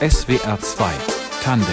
[0.00, 0.92] SWR 2
[1.42, 1.66] Tandem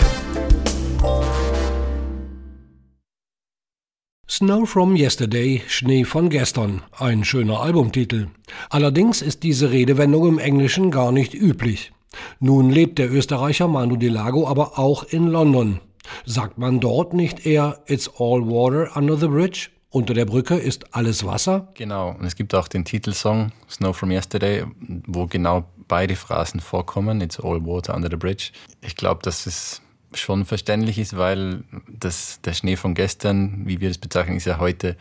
[4.27, 8.27] Snow from Yesterday, Schnee von gestern, ein schöner Albumtitel.
[8.69, 11.91] Allerdings ist diese Redewendung im Englischen gar nicht üblich.
[12.39, 15.79] Nun lebt der Österreicher Manu Delago aber auch in London.
[16.25, 19.69] Sagt man dort nicht eher It's all water under the bridge?
[19.91, 21.67] Unter der Brücke ist alles Wasser?
[21.73, 24.65] Genau, und es gibt auch den Titelsong Snow from Yesterday,
[25.07, 28.51] wo genau beide Phrasen vorkommen, It's all water under the bridge.
[28.81, 29.81] Ich glaube, dass es
[30.13, 34.59] schon verständlich ist, weil das, der Schnee von gestern, wie wir das bezeichnen, ist ja
[34.59, 34.95] heute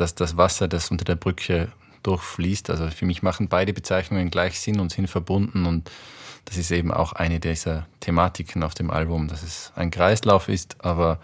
[0.00, 1.70] dass das Wasser, das unter der Brücke
[2.02, 2.70] durchfließt.
[2.70, 5.90] Also für mich machen beide Bezeichnungen gleich Sinn und sind verbunden und
[6.46, 10.82] das ist eben auch eine dieser Thematiken auf dem Album, dass es ein Kreislauf ist,
[10.82, 11.20] aber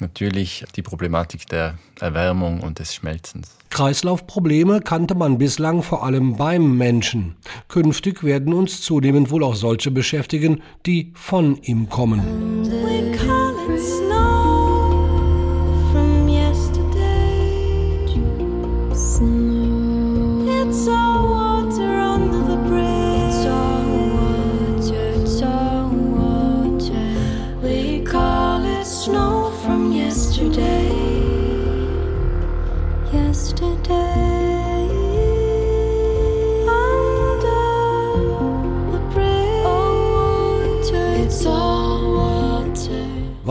[0.00, 3.56] natürlich die Problematik der Erwärmung und des Schmelzens.
[3.70, 7.36] Kreislaufprobleme kannte man bislang vor allem beim Menschen.
[7.68, 12.20] Künftig werden uns zunehmend wohl auch solche beschäftigen, die von ihm kommen.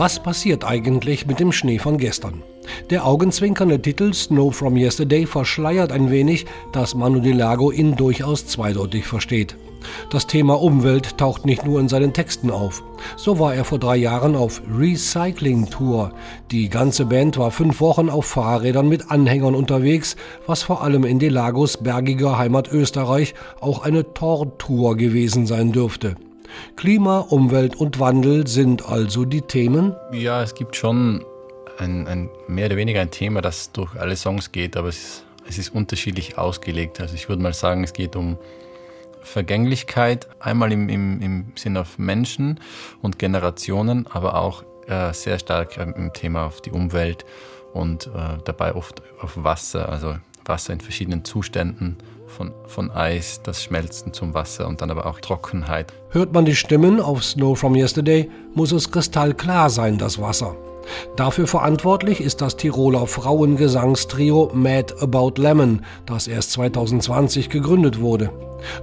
[0.00, 2.42] Was passiert eigentlich mit dem Schnee von gestern?
[2.88, 9.06] Der augenzwinkernde Titel Snow from Yesterday verschleiert ein wenig, dass Manu Delago ihn durchaus zweideutig
[9.06, 9.56] versteht.
[10.10, 12.82] Das Thema Umwelt taucht nicht nur in seinen Texten auf.
[13.16, 16.12] So war er vor drei Jahren auf Recycling Tour.
[16.50, 21.18] Die ganze Band war fünf Wochen auf Fahrrädern mit Anhängern unterwegs, was vor allem in
[21.18, 26.16] Delagos bergiger Heimat Österreich auch eine Tortour gewesen sein dürfte.
[26.76, 29.94] Klima, Umwelt und Wandel sind also die Themen?
[30.12, 31.24] Ja, es gibt schon
[31.78, 35.24] ein, ein mehr oder weniger ein Thema, das durch alle Songs geht, aber es ist,
[35.48, 37.00] es ist unterschiedlich ausgelegt.
[37.00, 38.38] Also ich würde mal sagen, es geht um
[39.22, 42.60] Vergänglichkeit, einmal im, im, im Sinn auf Menschen
[43.02, 47.24] und Generationen, aber auch äh, sehr stark im Thema auf die Umwelt
[47.72, 51.98] und äh, dabei oft auf Wasser, also Wasser in verschiedenen Zuständen
[52.30, 55.92] von, von Eis, das Schmelzen zum Wasser und dann aber auch Trockenheit.
[56.10, 60.56] Hört man die Stimmen auf Snow from Yesterday, muss es kristallklar sein, das Wasser.
[61.16, 68.30] Dafür verantwortlich ist das Tiroler Frauengesangstrio Mad About Lemon, das erst 2020 gegründet wurde.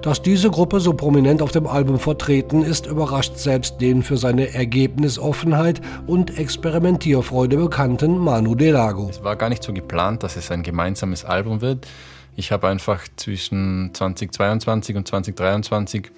[0.02, 4.52] Dass diese Gruppe so prominent auf dem Album vertreten ist, überrascht selbst den für seine
[4.52, 9.08] Ergebnisoffenheit und Experimentierfreude bekannten Manu Delago.
[9.10, 11.86] Es war gar nicht so geplant, dass es ein gemeinsames Album wird.
[12.38, 16.12] Ich habe einfach zwischen 2022 und 2023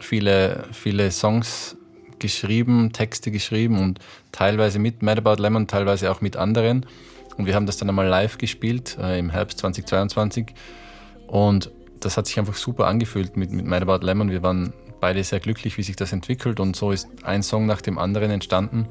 [0.00, 1.76] viele, viele Songs
[2.18, 3.98] geschrieben, Texte geschrieben und
[4.32, 6.86] teilweise mit Mad About Lemon, teilweise auch mit anderen.
[7.36, 10.54] Und wir haben das dann einmal live gespielt äh, im Herbst 2022.
[11.26, 11.70] Und
[12.00, 14.30] das hat sich einfach super angefühlt mit, mit Mad About Lemon.
[14.30, 14.72] Wir waren
[15.02, 16.58] beide sehr glücklich, wie sich das entwickelt.
[16.58, 18.88] Und so ist ein Song nach dem anderen entstanden.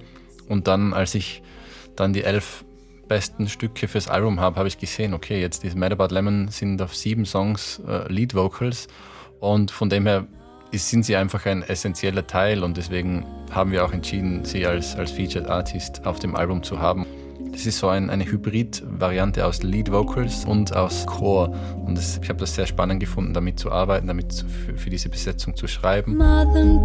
[0.48, 1.42] Und dann, als ich
[1.96, 2.64] dann die elf
[3.08, 6.82] besten Stücke fürs Album habe, habe ich gesehen, okay, jetzt diese Mad About Lemon sind
[6.82, 8.88] auf sieben Songs äh, Lead Vocals
[9.40, 10.28] und von dem her
[10.72, 15.12] sind sie einfach ein essentieller Teil und deswegen haben wir auch entschieden, sie als, als
[15.12, 17.06] Featured Artist auf dem Album zu haben.
[17.52, 21.56] Das ist so ein, eine Hybrid-Variante aus Lead Vocals und aus Chor.
[21.86, 24.90] Und das, ich habe das sehr spannend gefunden, damit zu arbeiten, damit zu, für, für,
[24.90, 26.18] diese Besetzung zu schreiben.
[26.18, 26.84] Modern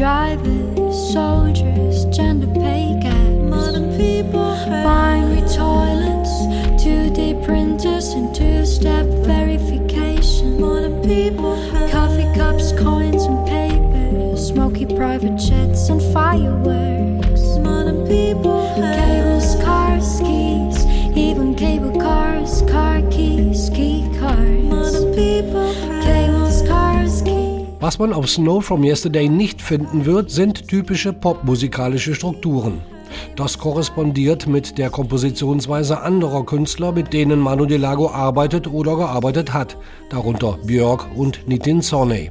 [0.00, 3.32] drivers, soldiers, gender pay gap.
[3.52, 6.32] Modern people binary toilets,
[6.82, 10.58] 2D printers and two-step verification.
[10.58, 11.54] Modern people
[11.90, 17.58] coffee cups, coins and paper, smoky private jets and fireworks.
[17.58, 18.74] Modern people
[27.90, 32.82] Was man auf Snow from Yesterday nicht finden wird, sind typische popmusikalische Strukturen.
[33.34, 39.76] Das korrespondiert mit der Kompositionsweise anderer Künstler, mit denen Manu Delago arbeitet oder gearbeitet hat,
[40.08, 42.30] darunter Björk und Nitin Sonne.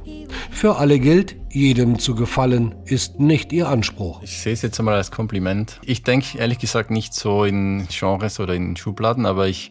[0.50, 4.22] Für alle gilt, jedem zu gefallen ist nicht ihr Anspruch.
[4.22, 5.78] Ich sehe es jetzt einmal als Kompliment.
[5.84, 9.70] Ich denke ehrlich gesagt nicht so in Genres oder in Schubladen, aber ich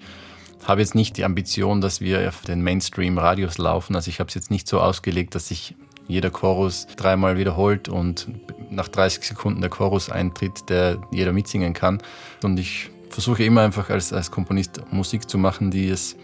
[0.65, 3.95] habe jetzt nicht die Ambition, dass wir auf den Mainstream-Radios laufen.
[3.95, 5.75] Also ich habe es jetzt nicht so ausgelegt, dass sich
[6.07, 8.27] jeder Chorus dreimal wiederholt und
[8.71, 12.01] nach 30 Sekunden der Chorus eintritt, der jeder mitsingen kann.
[12.43, 16.15] Und ich versuche immer einfach als, als Komponist Musik zu machen, die es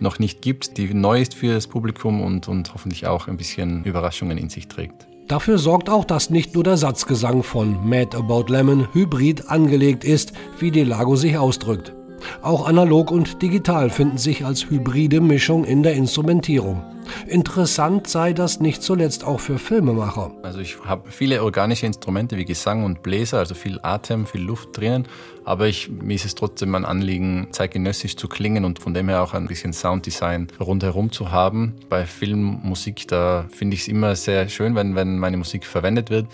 [0.00, 3.84] noch nicht gibt, die neu ist für das Publikum und, und hoffentlich auch ein bisschen
[3.84, 5.06] Überraschungen in sich trägt.
[5.28, 10.32] Dafür sorgt auch, dass nicht nur der Satzgesang von Mad About Lemon hybrid angelegt ist,
[10.58, 11.94] wie Delago sich ausdrückt.
[12.42, 16.82] Auch analog und digital finden sich als hybride Mischung in der Instrumentierung.
[17.26, 20.30] Interessant sei das nicht zuletzt auch für Filmemacher.
[20.42, 24.76] Also ich habe viele organische Instrumente wie Gesang und Bläser, also viel Atem, viel Luft
[24.76, 25.06] drinnen,
[25.44, 29.22] aber ich, mir ist es trotzdem ein Anliegen, zeitgenössisch zu klingen und von dem her
[29.22, 31.74] auch ein bisschen Sounddesign rundherum zu haben.
[31.88, 36.26] Bei Filmmusik, da finde ich es immer sehr schön, wenn, wenn meine Musik verwendet wird.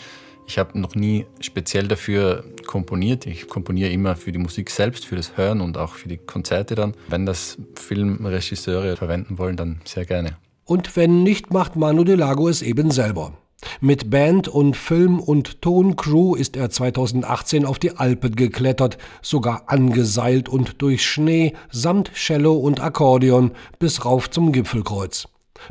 [0.50, 3.24] Ich habe noch nie speziell dafür komponiert.
[3.24, 6.74] Ich komponiere immer für die Musik selbst, für das Hören und auch für die Konzerte
[6.74, 6.94] dann.
[7.06, 10.38] Wenn das Filmregisseure verwenden wollen, dann sehr gerne.
[10.64, 13.32] Und wenn nicht, macht Manu Delago es eben selber.
[13.80, 20.48] Mit Band und Film- und Toncrew ist er 2018 auf die Alpen geklettert, sogar angeseilt
[20.48, 25.28] und durch Schnee samt Cello und Akkordeon bis rauf zum Gipfelkreuz.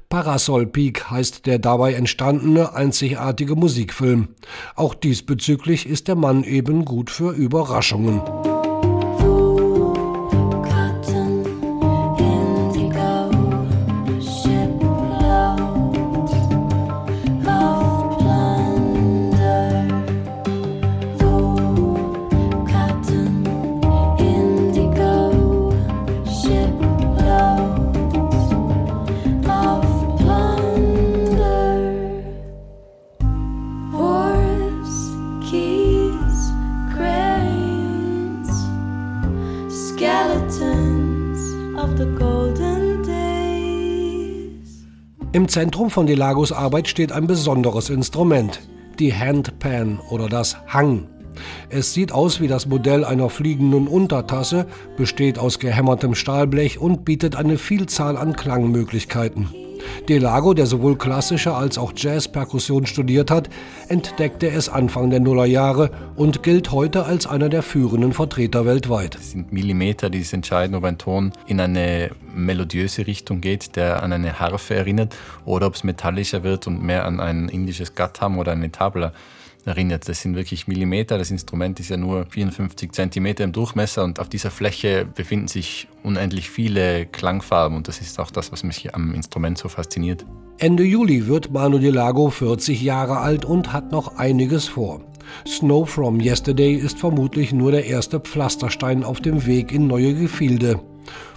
[0.10, 4.30] Parasol Peak heißt der dabei entstandene einzigartige Musikfilm.
[4.76, 8.22] Auch diesbezüglich ist der Mann eben gut für Überraschungen.
[45.40, 48.60] Im Zentrum von Delagos Arbeit steht ein besonderes Instrument,
[49.00, 51.08] die Handpan oder das Hang.
[51.70, 54.66] Es sieht aus wie das Modell einer fliegenden Untertasse,
[54.98, 59.48] besteht aus gehämmertem Stahlblech und bietet eine Vielzahl an Klangmöglichkeiten.
[60.08, 63.50] Delago, der sowohl klassische als auch Jazz-Perkussion studiert hat,
[63.88, 69.16] entdeckte es Anfang der Nullerjahre und gilt heute als einer der führenden Vertreter weltweit.
[69.16, 74.04] Es sind Millimeter, die es entscheiden, ob ein Ton in eine melodiöse Richtung geht, der
[74.04, 75.16] an eine Harfe erinnert,
[75.46, 79.14] oder ob es metallischer wird und mehr an ein indisches Gatham oder eine Tabla
[79.66, 80.08] erinnert.
[80.08, 81.18] Das sind wirklich Millimeter.
[81.18, 85.88] Das Instrument ist ja nur 54 Zentimeter im Durchmesser und auf dieser Fläche befinden sich
[86.04, 90.26] unendlich viele Klangfarben und das ist auch das, was mich am Instrument so fasziniert.
[90.58, 95.02] Ende Juli wird Manu Delago 40 Jahre alt und hat noch einiges vor.
[95.48, 100.80] Snow from Yesterday ist vermutlich nur der erste Pflasterstein auf dem Weg in neue Gefilde.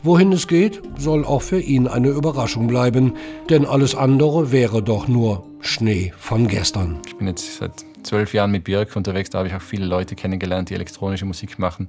[0.02, 3.14] Wohin es geht, soll auch für ihn eine Überraschung bleiben,
[3.48, 6.98] denn alles andere wäre doch nur Schnee von gestern.
[7.06, 10.14] Ich bin jetzt seit zwölf Jahren mit Björk unterwegs, da habe ich auch viele Leute
[10.14, 11.88] kennengelernt, die elektronische Musik machen.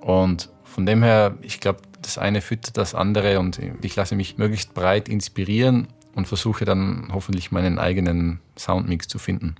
[0.00, 4.38] Und von dem her, ich glaube, das eine füttert das andere und ich lasse mich
[4.38, 9.56] möglichst breit inspirieren und versuche dann hoffentlich meinen eigenen Soundmix zu finden.